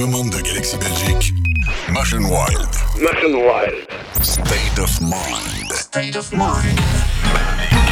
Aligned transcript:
commande 0.00 0.30
de 0.30 0.40
Galaxy 0.40 0.78
Belgique, 0.78 1.34
Machine 1.90 2.24
Wild. 2.24 2.68
Machine 2.98 3.36
Wild. 3.36 3.86
State 4.22 4.78
of 4.78 4.98
Mind. 5.02 5.70
State 5.72 6.16
of 6.16 6.32
Mind. 6.32 6.80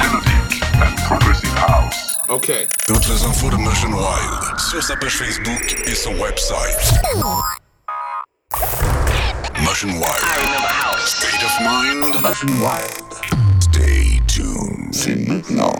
Melodic 0.00 0.62
and 0.80 0.96
Progressive 1.07 1.52
House. 1.52 2.16
OK. 2.30 2.50
Toutes 2.86 3.07
les 3.09 3.23
infos 3.25 3.50
de 3.50 3.57
Machine 3.57 3.93
Wild 3.93 4.59
sur 4.59 4.82
sa 4.82 4.96
page 4.96 5.18
Facebook 5.18 5.77
et 5.86 5.95
son 5.95 6.14
website. 6.14 6.80
Machine 9.62 9.93
Wild. 9.93 10.22
I 10.22 10.38
remember 10.46 10.66
how. 10.66 10.96
State 11.04 11.45
of 11.45 11.61
Mind. 11.61 12.22
Machine 12.22 12.59
Wild. 12.62 13.61
Stay 13.61 14.18
tuned. 14.27 14.95
C'est 14.95 15.29
maintenant. 15.29 15.75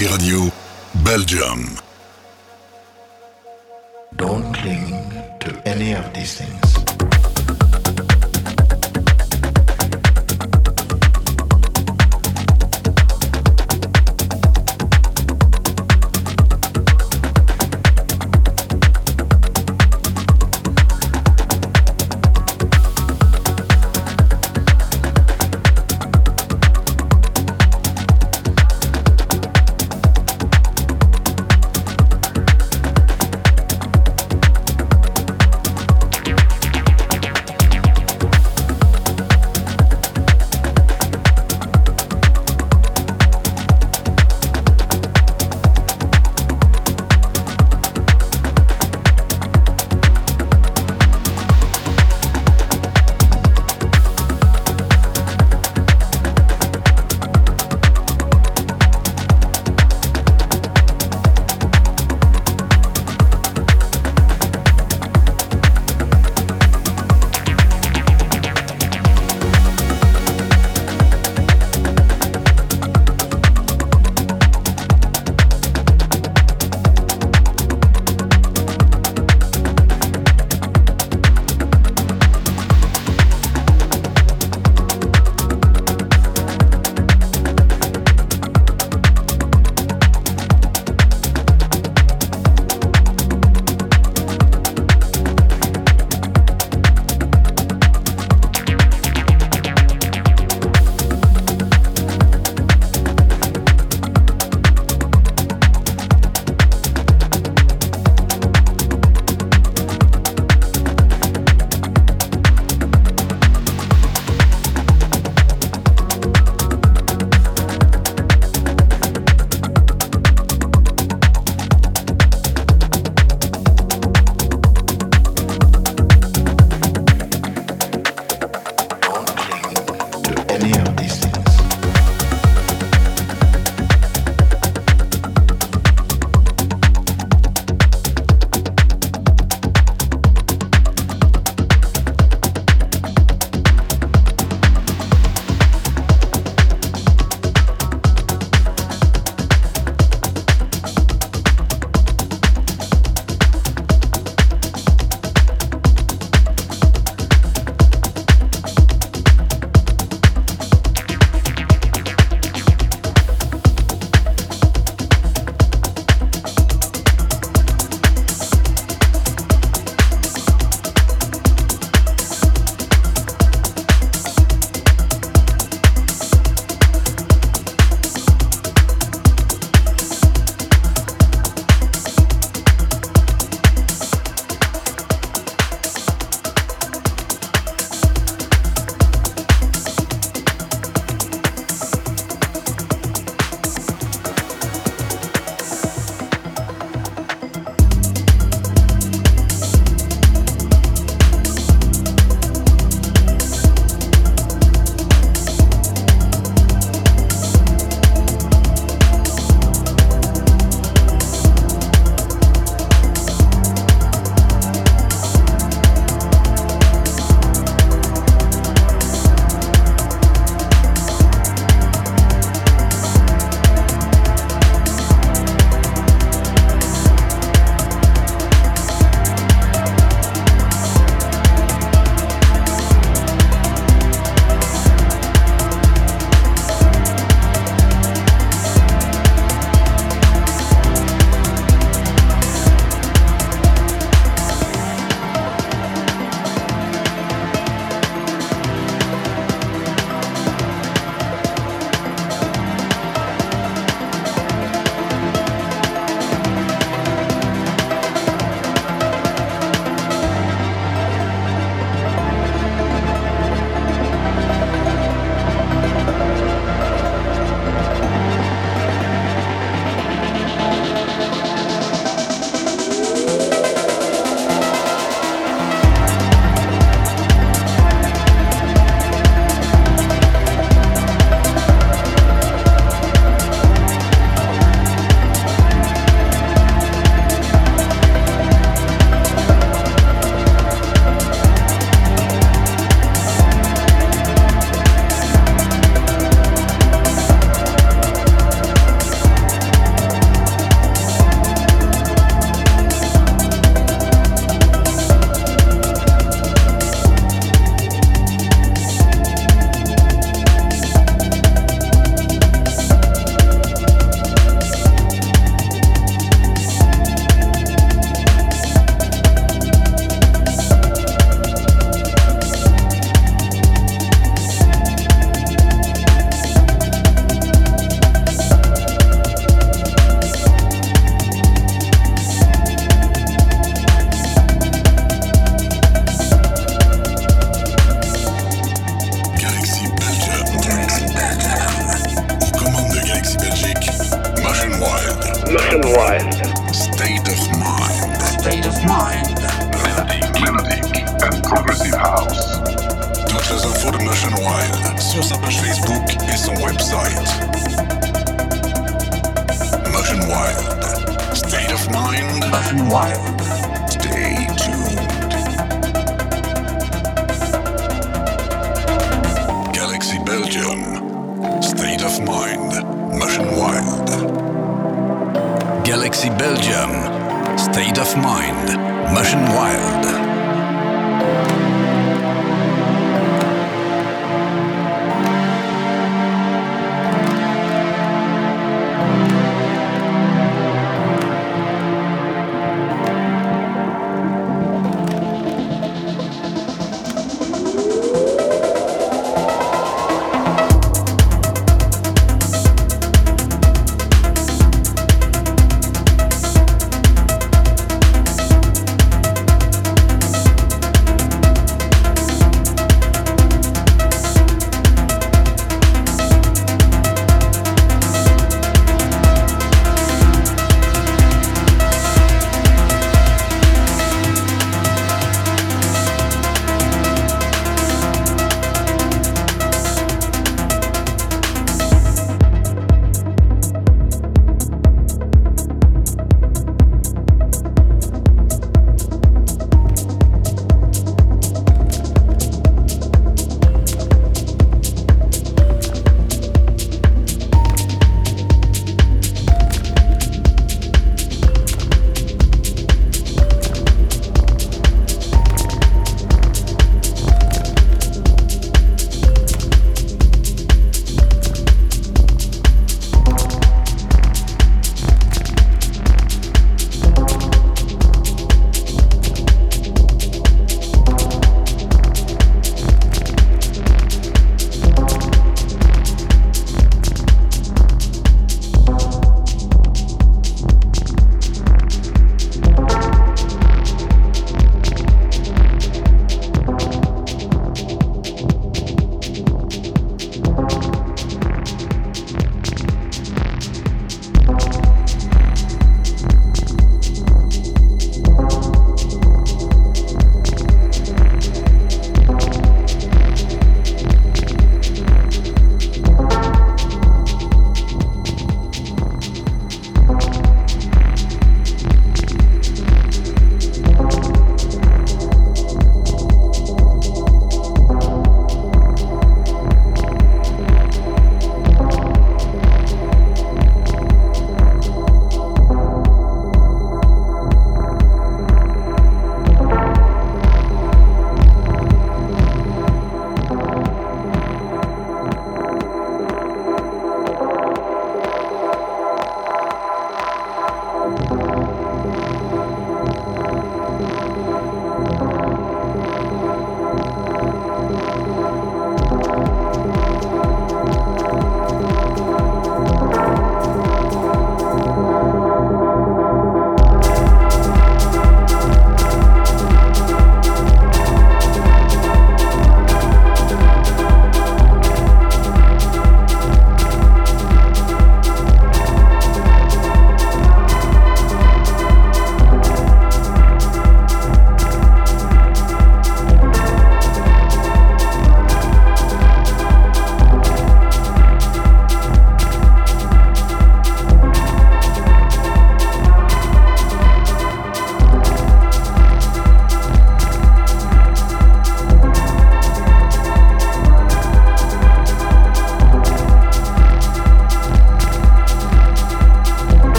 Radio, 0.00 0.50
Belgium. 1.04 1.73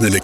Scène. 0.00 0.23